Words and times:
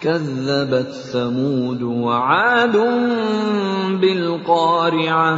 كذبت 0.00 1.12
ثمود 1.12 1.82
وعاد 1.82 2.76
بالقارعة 4.00 5.32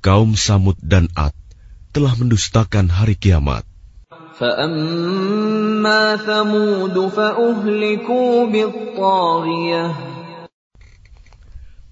Kaum 0.00 0.32
Samud 0.32 0.80
dan 0.80 1.12
Ad 1.12 1.36
telah 1.92 2.16
mendustakan 2.16 2.88
hari 2.88 3.20
kiamat. 3.20 3.68
فأما 4.40 6.16
ثمود 6.16 6.96
فأهلكوا 7.08 8.32
بالطاغية 8.46 9.84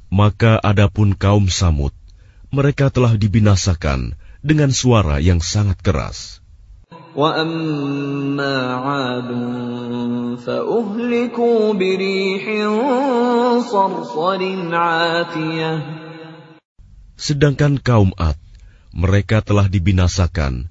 Maka 0.09 0.57
adapun 0.65 1.13
kaum 1.13 1.53
Samud, 1.53 1.93
mereka 2.49 2.89
telah 2.89 3.13
dibinasakan 3.15 4.17
dengan 4.41 4.73
suara 4.73 5.21
yang 5.21 5.39
sangat 5.45 5.79
keras. 5.85 6.41
وأما 7.19 8.57
عاد 8.75 9.31
فأهلكوا 10.43 11.61
بريح 11.75 12.45
صرصر 13.69 14.41
عاتية 14.75 15.73
Sedangkan 17.19 17.79
kaum 17.79 18.11
Ad, 18.17 18.39
mereka 18.97 19.45
telah 19.45 19.69
dibinasakan 19.69 20.71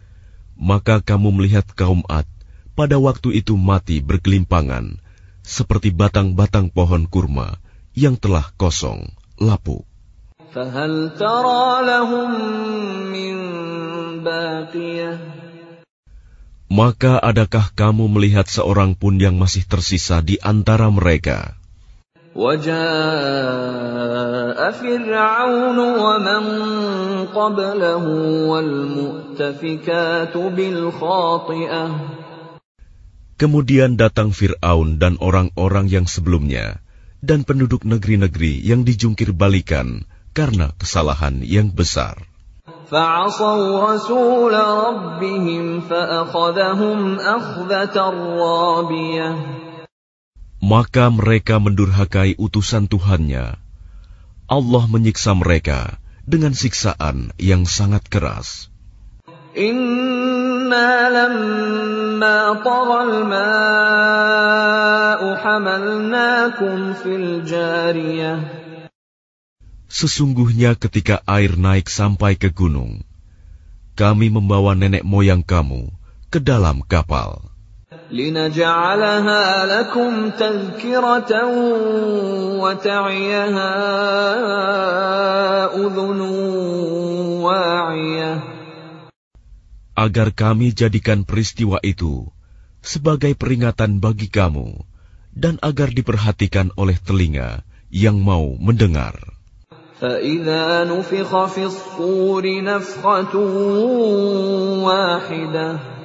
maka 0.61 1.01
kamu 1.01 1.41
melihat 1.41 1.65
kaum 1.73 2.05
Ad 2.05 2.29
pada 2.77 3.01
waktu 3.01 3.41
itu 3.41 3.57
mati 3.57 3.97
bergelimpangan, 3.99 5.01
seperti 5.41 5.89
batang-batang 5.89 6.69
pohon 6.69 7.09
kurma 7.09 7.57
yang 7.97 8.15
telah 8.15 8.45
kosong, 8.55 9.09
lapuk. 9.41 9.83
Maka 16.71 17.13
adakah 17.19 17.65
kamu 17.75 18.05
melihat 18.07 18.47
seorang 18.47 18.95
pun 18.95 19.19
yang 19.19 19.35
masih 19.35 19.67
tersisa 19.67 20.23
di 20.23 20.39
antara 20.39 20.87
mereka? 20.87 21.60
وجاء 22.36 22.76
فرعون 24.70 25.78
ومن 25.80 26.42
قبله 27.32 28.04
والمؤتفكات 28.50 30.34
بالخاطئة 30.36 31.84
Kemudian 33.36 34.00
datang 34.00 34.32
Fir'aun 34.32 34.96
dan 34.96 35.20
orang-orang 35.20 35.92
yang 35.92 36.08
sebelumnya, 36.08 36.80
dan 37.20 37.44
penduduk 37.44 37.84
negeri-negeri 37.84 38.64
yang 38.64 38.80
dijungkir 38.80 39.36
balikan 39.36 40.08
karena 40.32 40.72
kesalahan 40.80 41.44
yang 41.44 41.68
besar. 41.72 42.16
فعصوا 42.86 43.66
رسول 43.92 44.54
ربهم 44.54 45.80
فأخذهم 45.90 47.18
أخذة 47.18 47.96
رابية 48.38 49.30
maka 50.61 51.09
mereka 51.09 51.57
mendurhakai 51.57 52.37
utusan 52.37 52.85
Tuhannya. 52.85 53.57
Allah 54.45 54.83
menyiksa 54.85 55.33
mereka 55.33 55.97
dengan 56.23 56.53
siksaan 56.53 57.33
yang 57.41 57.65
sangat 57.65 58.05
keras. 58.05 58.69
Sesungguhnya 69.91 70.71
ketika 70.79 71.19
air 71.27 71.59
naik 71.59 71.91
sampai 71.91 72.39
ke 72.39 72.47
gunung, 72.47 73.03
kami 73.99 74.31
membawa 74.31 74.71
nenek 74.71 75.03
moyang 75.03 75.43
kamu 75.43 75.91
ke 76.31 76.39
dalam 76.39 76.79
kapal. 76.87 77.50
لنجعلها 78.10 79.44
لكم 79.66 80.30
تذكرة 80.30 81.32
وتعيها 82.58 83.74
أذن 85.70 86.20
واعية 87.46 88.32
agar 89.96 90.28
kami 90.34 90.74
jadikan 90.74 91.22
peristiwa 91.22 91.78
itu 91.86 92.26
sebagai 92.82 93.38
peringatan 93.38 94.02
bagi 94.02 94.34
kamu 94.34 94.82
dan 95.30 95.56
agar 95.62 95.94
diperhatikan 95.94 96.74
oleh 96.74 96.98
telinga 96.98 97.62
yang 97.94 98.18
mau 98.18 98.58
mendengar. 98.58 99.14
فإذا 99.96 100.84
نفخ 100.92 101.30
في 101.46 101.64
الصور 101.64 102.44
نفخة 102.44 103.34
واحدة 104.84 105.96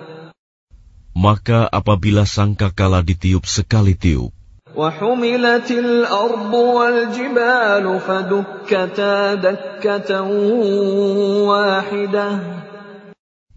Maka 1.26 1.68
apabila 1.68 2.24
sangkakala 2.24 3.04
ditiup 3.04 3.44
sekali 3.44 3.94
tiup, 3.94 4.32
وحملت 4.72 5.68
الأرض 5.72 6.54
والجبال 6.54 7.86
فدكتا 8.00 9.36
دكة 9.36 10.12
واحدة 11.44 12.28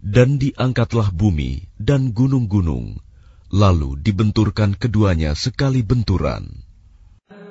dan 0.05 0.37
diangkatlah 0.37 1.09
bumi 1.09 1.65
dan 1.81 2.13
gunung-gunung, 2.13 3.01
lalu 3.49 3.97
dibenturkan 3.97 4.77
keduanya 4.77 5.33
sekali 5.33 5.81
benturan. 5.81 6.65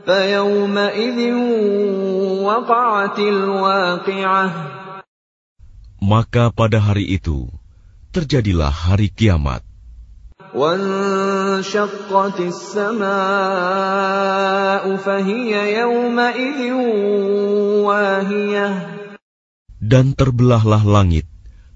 فيومئذ 0.04 1.18
وقعت 2.44 3.18
الواقعة 3.18 4.46
Maka 6.04 6.52
pada 6.52 6.84
hari 6.84 7.16
itu 7.16 7.48
terjadilah 8.12 8.68
hari 8.68 9.08
kiamat. 9.08 9.64
وانشقت 10.54 12.38
السماء 12.40 13.04
فهي 14.96 15.80
يومئذ 15.80 16.72
واهية 17.82 18.68
Dan 19.84 20.16
terbelahlah 20.16 20.80
langit, 20.80 21.28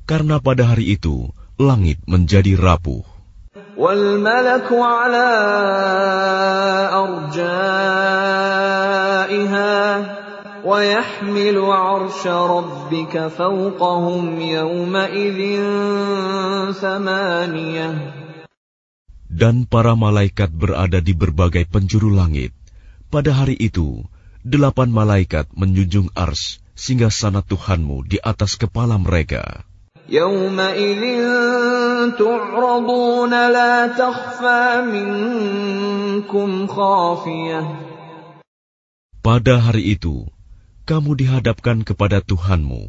karena 0.08 0.40
pada 0.40 0.64
hari 0.72 0.96
itu 0.96 1.28
langit 1.60 2.00
menjadi 2.08 2.56
rapuh. 2.56 3.04
والملك 3.78 4.66
على 4.74 5.30
أرجائها 6.98 8.58
ويحمل 10.66 11.58
عرش 11.58 12.26
ربك 12.26 13.14
فوقهم 13.38 14.40
يومئذ 14.40 15.62
ثمانية 16.74 17.90
dan 19.33 19.65
para 19.65 19.97
malaikat 19.97 20.53
berada 20.53 21.01
di 21.01 21.17
berbagai 21.17 21.65
penjuru 21.65 22.13
langit. 22.13 22.53
Pada 23.09 23.33
hari 23.33 23.57
itu, 23.57 24.05
delapan 24.45 24.93
malaikat 24.93 25.49
menjunjung 25.57 26.13
ars 26.13 26.61
sehingga 26.77 27.09
sana 27.09 27.41
Tuhanmu 27.41 28.05
di 28.05 28.21
atas 28.21 28.53
kepala 28.61 29.01
mereka. 29.01 29.65
Pada 39.23 39.55
hari 39.63 39.83
itu, 39.95 40.15
kamu 40.83 41.11
dihadapkan 41.15 41.77
kepada 41.81 42.19
Tuhanmu. 42.21 42.83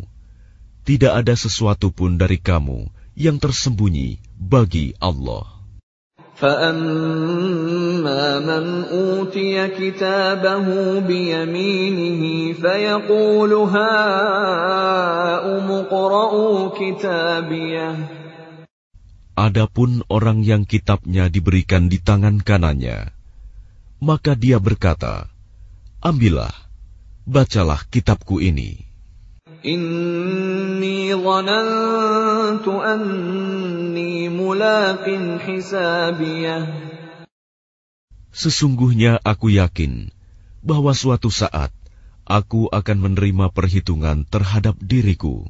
Tidak 0.85 1.13
ada 1.15 1.33
sesuatu 1.33 1.89
pun 1.89 2.21
dari 2.21 2.37
kamu 2.37 2.93
yang 3.17 3.41
tersembunyi 3.41 4.21
bagi 4.37 4.93
Allah. 5.01 5.54
فأما 6.40 8.24
من 8.40 8.88
أوتي 8.88 9.68
كتابه 9.68 11.00
بيمينه 11.00 12.22
فيقول 12.54 13.54
هاؤم 13.54 14.08
اقرءوا 15.72 16.70
كتابيه 16.80 17.96
Adapun 19.40 20.04
orang 20.12 20.44
yang 20.44 20.68
kitabnya 20.68 21.32
diberikan 21.32 21.88
di 21.88 21.96
tangan 22.04 22.44
kanannya, 22.44 23.08
maka 24.04 24.36
dia 24.36 24.60
berkata, 24.60 25.32
Ambillah, 26.04 26.52
bacalah 27.24 27.88
kitabku 27.88 28.44
ini. 28.44 28.84
Inni 29.64 31.12
dhanantu 31.12 32.80
anni 32.80 34.32
mulaqin 34.32 35.40
hisabiyah. 35.44 36.64
Sesungguhnya 38.32 39.20
aku 39.20 39.52
yakin 39.52 40.14
bahwa 40.64 40.96
suatu 40.96 41.28
saat 41.28 41.76
aku 42.24 42.72
akan 42.72 42.98
menerima 43.04 43.52
perhitungan 43.52 44.24
terhadap 44.30 44.78
diriku. 44.80 45.50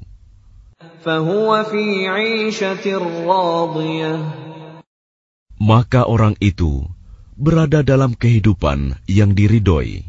فهو 1.04 1.64
في 1.68 2.08
عيشة 2.08 2.86
راضية 3.28 4.16
Maka 5.60 6.08
orang 6.08 6.40
itu 6.40 6.88
berada 7.36 7.84
dalam 7.84 8.16
kehidupan 8.16 8.96
yang 9.12 9.36
diridhoi. 9.36 10.08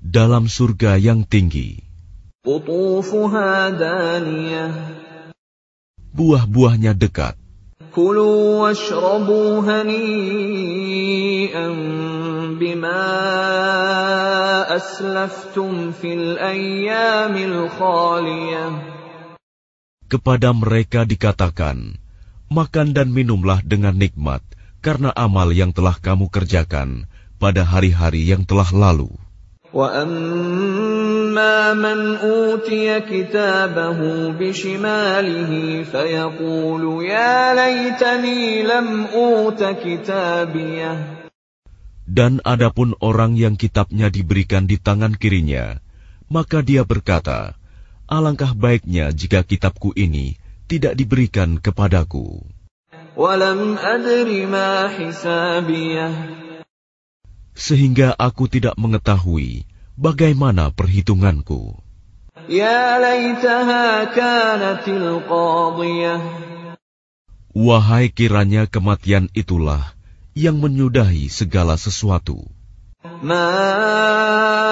Dalam 0.00 0.48
surga 0.48 0.96
yang 0.96 1.28
tinggi. 1.28 1.84
Buah-buahnya 6.16 6.96
dekat. 6.96 7.36
Kepada 20.08 20.56
mereka 20.56 21.04
dikatakan, 21.04 22.00
makan 22.48 22.88
dan 22.96 23.12
minumlah 23.12 23.60
dengan 23.60 23.92
nikmat 23.92 24.40
karena 24.83 25.15
amal 25.15 25.55
yang 25.55 25.71
telah 25.71 25.95
kamu 25.95 26.27
kerjakan 26.27 27.07
pada 27.39 27.63
hari-hari 27.63 28.27
yang 28.27 28.43
telah 28.47 28.67
lalu. 28.71 29.11
وأما 29.73 31.73
من 31.73 31.99
أوتي 32.21 33.09
كتابه 33.09 33.99
بشماله 34.37 35.51
فيقول 35.83 36.83
يا 37.09 37.57
ليتني 37.57 38.63
لم 38.63 38.87
أوت 39.09 39.61
كتابيه 39.81 40.93
Dan 42.03 42.37
adapun 42.45 42.93
orang 43.01 43.33
yang 43.33 43.57
kitabnya 43.57 44.13
diberikan 44.13 44.69
di 44.69 44.77
tangan 44.77 45.17
kirinya, 45.17 45.81
maka 46.29 46.61
dia 46.61 46.85
berkata, 46.85 47.57
Alangkah 48.05 48.53
baiknya 48.53 49.09
jika 49.09 49.41
kitabku 49.41 49.97
ini 49.97 50.37
tidak 50.69 50.93
diberikan 50.93 51.57
kepadaku. 51.57 52.45
Sehingga 57.58 58.14
aku 58.14 58.46
tidak 58.46 58.78
mengetahui 58.78 59.66
bagaimana 59.98 60.70
perhitunganku. 60.70 61.82
Wahai 67.58 68.06
kiranya 68.14 68.70
kematian 68.70 69.26
itulah 69.34 69.82
yang 70.38 70.62
menyudahi 70.62 71.26
segala 71.26 71.74
sesuatu. 71.74 72.46
Ma 73.18 74.67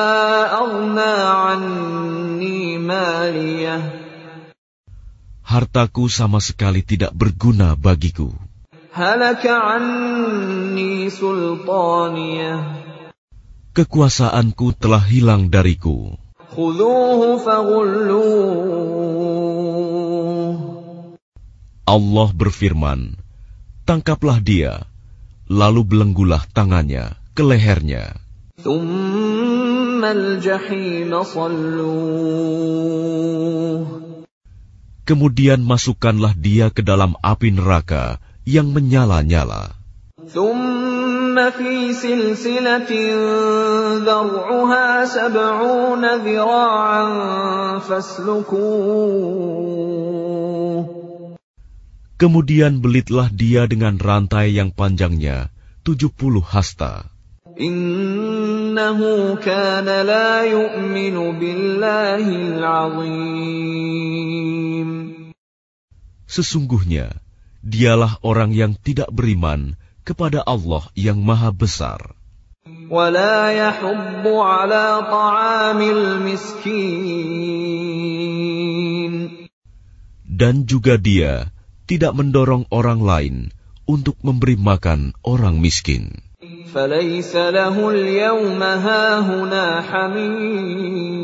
Hartaku 5.56 6.12
sama 6.12 6.40
sekali 6.44 6.84
tidak 6.84 7.12
berguna 7.16 7.76
bagiku. 7.76 8.32
هلك 8.92 9.48
عني 9.48 11.10
سلطانيه 11.10 12.56
Kekuasaanku 13.72 14.76
telah 14.76 15.00
hilang 15.00 15.48
dariku. 15.48 16.20
خذوه 16.52 17.40
فغلوه 17.40 18.92
Allah 21.88 22.30
berfirman, 22.36 23.16
Tangkaplah 23.88 24.44
dia, 24.44 24.84
lalu 25.48 25.88
belenggulah 25.88 26.44
tangannya 26.52 27.16
ke 27.32 27.48
lehernya. 27.48 28.20
ثم 28.60 30.04
الجحيم 30.04 31.24
صلوه 31.24 31.92
kemudian 35.07 35.63
masukkanlah 35.63 36.35
dia 36.35 36.75
ke 36.75 36.83
dalam 36.83 37.15
api 37.23 37.55
neraka 37.55 38.19
yang 38.43 38.75
menyala-nyala. 38.75 39.79
Kemudian 52.17 52.81
belitlah 52.83 53.29
dia 53.31 53.63
dengan 53.71 53.95
rantai 54.03 54.57
yang 54.59 54.75
panjangnya 54.75 55.55
tujuh 55.87 56.11
puluh 56.11 56.43
hasta. 56.43 57.07
Innahu 57.57 59.39
kana 59.41 60.05
la 60.05 60.45
yu'minu 60.45 61.33
billahi 61.41 62.59
al-azim. 62.59 63.87
Sesungguhnya, 66.26 67.12
dialah 67.60 68.18
orang 68.24 68.56
yang 68.56 68.74
tidak 68.80 69.12
beriman 69.12 69.76
kepada 70.08 70.42
Allah 70.48 70.88
yang 70.98 71.20
maha 71.22 71.52
besar. 71.54 72.18
ولا 72.92 73.50
يحض 73.52 74.28
على 74.28 74.86
طعام 75.10 75.82
المسكين 75.82 76.82
Dan 80.42 80.66
juga 80.70 80.98
dia 80.98 81.50
tidak 81.90 82.14
mendorong 82.18 82.66
orang 82.70 83.02
lain 83.02 83.50
untuk 83.90 84.18
memberi 84.22 84.58
makan 84.58 85.14
orang 85.26 85.58
miskin. 85.58 86.22
فليس 86.74 87.36
له 87.36 87.76
اليوم 87.90 88.62
هاهنا 88.64 89.82
حميم 89.82 91.22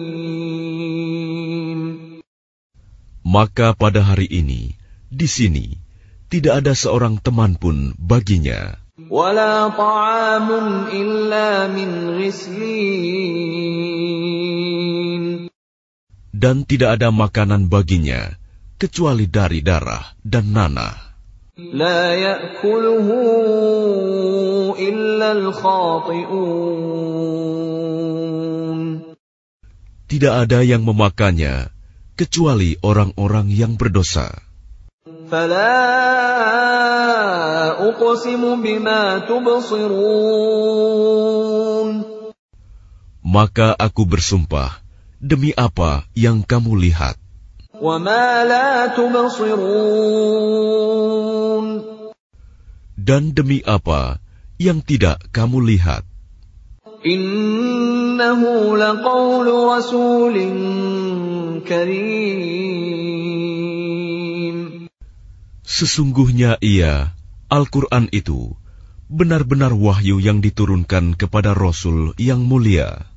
Maka 3.28 3.76
pada 3.76 4.00
hari 4.08 4.24
ini, 4.32 4.80
di 5.12 5.28
sini, 5.30 5.72
tidak 6.28 6.64
ada 6.66 6.74
seorang 6.76 7.20
teman 7.24 7.56
pun 7.56 7.96
baginya. 7.96 8.76
ولا 8.98 9.70
طعام 9.78 10.50
إلا 10.90 11.68
من 11.70 12.18
غسلين 12.18 13.38
Dan 16.38 16.70
tidak 16.70 17.02
ada 17.02 17.10
makanan 17.10 17.66
baginya, 17.70 18.30
kecuali 18.78 19.26
dari 19.30 19.62
darah 19.62 20.18
dan 20.22 20.54
nanah. 20.54 21.08
لا 21.58 22.14
يأكله 22.14 23.08
إلا 24.78 25.32
الخاطئون 25.32 26.78
Tidak 30.08 30.34
ada 30.34 30.64
yang 30.64 30.88
memakannya, 30.88 31.68
kecuali 32.16 32.80
orang-orang 32.80 33.52
yang 33.52 33.76
berdosa. 33.76 34.32
فلا 35.32 35.88
أقسم 37.90 38.62
بما 38.64 39.20
تبصرون 39.28 40.98
Maka 43.28 43.76
aku 43.76 44.08
bersumpah, 44.08 44.80
demi 45.20 45.52
apa 45.52 46.08
yang 46.16 46.48
kamu 46.48 46.80
lihat, 46.80 47.20
وما 47.84 48.48
لا 48.48 48.96
تبصرون 48.96 49.68
dan 52.96 53.36
demi 53.36 53.60
apa 53.68 54.24
yang 54.56 54.80
tidak 54.80 55.20
kamu 55.36 55.76
lihat. 55.76 56.08
إنه 57.04 58.42
لقول 58.78 59.48
رسول 59.54 60.36
كريم 61.68 63.71
Sesungguhnya 65.73 66.61
ia, 66.61 67.17
Al-Quran 67.49 68.13
itu, 68.13 68.53
benar-benar 69.09 69.73
wahyu 69.73 70.21
yang 70.21 70.45
diturunkan 70.45 71.17
kepada 71.17 71.57
Rasul 71.57 72.13
yang 72.21 72.45
mulia. 72.45 73.09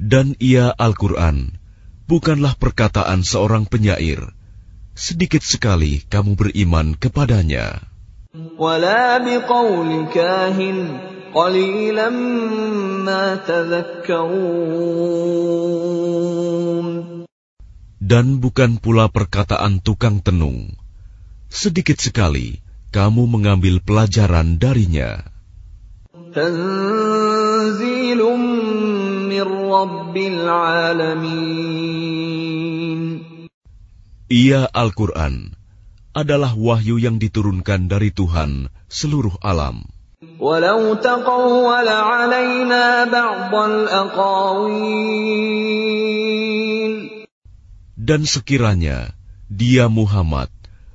Dan 0.00 0.26
ia 0.40 0.66
Al-Quran, 0.72 1.36
bukanlah 2.08 2.56
perkataan 2.56 3.20
seorang 3.28 3.68
penyair. 3.68 4.24
Sedikit 4.96 5.44
sekali 5.44 6.00
kamu 6.08 6.32
beriman 6.40 6.96
kepadanya. 6.96 7.92
ولا 11.35 11.51
بقول 11.51 11.97
كاهن 11.97 12.07
قليلا 12.07 12.09
ما 13.05 13.35
تذكرون 13.35 14.37
Dan 18.07 18.39
bukan 18.39 18.79
pula 18.79 19.11
perkataan 19.11 19.83
tukang 19.83 20.23
tenung. 20.23 20.71
Sedikit 21.51 21.99
sekali 21.99 22.63
kamu 22.95 23.27
mengambil 23.27 23.83
pelajaran 23.83 24.55
darinya. 24.55 25.27
تنزيل 26.37 28.21
من 29.27 29.41
رب 29.47 30.17
العالمين 30.17 31.47
Ia 34.27 34.67
Al-Quran 34.75 35.55
adalah 36.11 36.51
wahyu 36.51 36.99
yang 36.99 37.15
diturunkan 37.15 37.87
dari 37.87 38.11
Tuhan 38.11 38.67
seluruh 38.91 39.39
alam. 39.39 39.87
ولو 40.39 40.93
تقول 40.93 41.87
علينا 41.87 43.05
بعض 43.05 43.55
الأقاويل 43.55 45.27
Dan 48.07 48.23
sekiranya 48.23 49.11
dia 49.45 49.85
Muhammad 49.91 50.47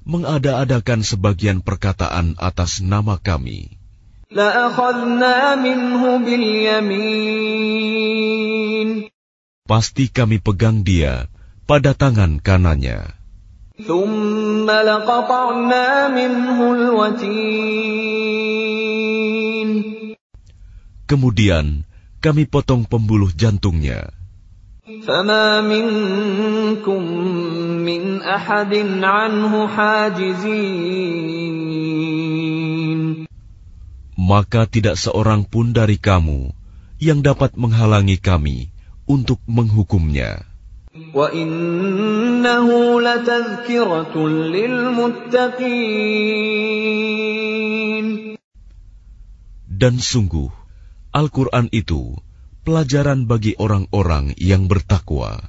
mengada-adakan 0.09 1.04
sebagian 1.06 1.62
perkataan 1.62 2.35
atas 2.40 2.80
nama 2.82 3.21
kami, 3.23 3.78
لأخذنا 4.32 5.54
منه 5.61 6.02
باليمين 6.25 7.68
pasti 9.68 10.09
kami 10.11 10.40
pegang 10.42 10.82
dia 10.82 11.30
pada 11.71 11.94
tangan 11.94 12.42
kanannya. 12.42 13.23
ثم 13.82 14.71
لقطعنا 14.71 16.09
منه 16.09 16.73
الوتين 16.73 18.65
Kemudian 21.06 21.85
kami 22.23 22.47
potong 22.47 22.87
pembuluh 22.87 23.35
jantungnya. 23.35 24.11
فما 24.82 25.62
منكم 25.62 27.02
من 27.87 28.23
أحد 28.23 28.73
عنه 29.02 29.52
حاجزين 29.66 30.73
Maka 34.18 34.66
tidak 34.71 34.99
seorang 34.99 35.47
pun 35.47 35.71
dari 35.75 35.99
kamu 36.02 36.50
yang 36.99 37.23
dapat 37.23 37.54
menghalangi 37.59 38.18
kami 38.18 38.75
untuk 39.06 39.38
menghukumnya. 39.47 40.42
وإنه 41.14 42.68
لتذكرة 43.00 44.14
للمتقين 44.28 45.62
Dan 49.73 49.99
sungguh, 49.99 50.50
Al-Quran 51.17 51.65
itu 51.74 52.13
pelajaran 52.62 53.25
bagi 53.25 53.57
orang-orang 53.57 54.38
yang 54.38 54.69
bertakwa. 54.69 55.41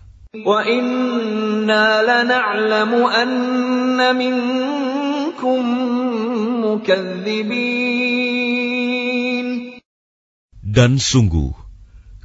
Dan 10.79 10.91
sungguh, 10.97 11.53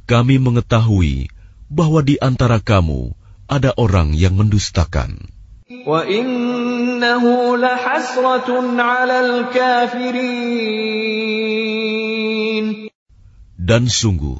kami 0.08 0.36
mengetahui 0.40 1.28
bahwa 1.68 2.00
di 2.00 2.16
antara 2.16 2.64
kamu 2.64 3.12
ada 3.44 3.76
orang 3.76 4.16
yang 4.16 4.40
mendustakan. 4.40 5.20
Dan 13.64 13.88
sungguh, 13.88 14.36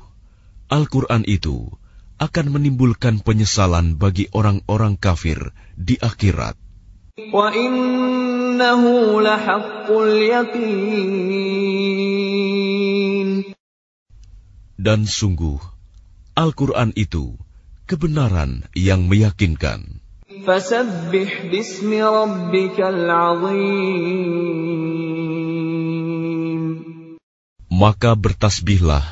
Al-Quran 0.68 1.24
itu 1.24 1.72
akan 2.20 2.46
menimbulkan 2.52 3.24
penyesalan 3.24 3.96
bagi 3.96 4.28
orang-orang 4.36 5.00
kafir 5.00 5.56
di 5.80 5.96
akhirat. 5.96 6.60
Dan 14.76 15.00
sungguh, 15.08 15.56
Al-Quran 16.36 16.92
itu 16.92 17.32
kebenaran 17.88 18.68
yang 18.76 19.08
meyakinkan. 19.08 20.04
Bismi 21.48 22.00
rabbikal 22.04 23.08
azim. 23.08 24.93
Maka 27.74 28.14
bertasbihlah 28.14 29.02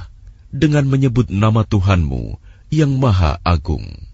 dengan 0.54 0.86
menyebut 0.86 1.34
nama 1.34 1.66
Tuhanmu 1.66 2.38
yang 2.70 2.94
Maha 2.94 3.42
Agung. 3.42 4.11